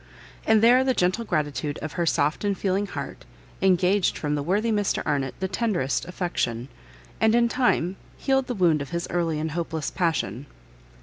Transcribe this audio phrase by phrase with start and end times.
[0.47, 3.23] And there the gentle gratitude of her soft and feeling heart,
[3.61, 6.69] engaged from the worthy Mr Arnott the tenderest affection,
[7.19, 10.47] and, in time, healed the wound of his early and hopeless passion.